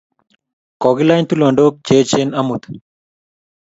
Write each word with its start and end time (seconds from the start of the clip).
kokilany 0.81 1.25
tulondok 1.29 1.73
cheechen 1.87 2.29
amut 2.39 2.63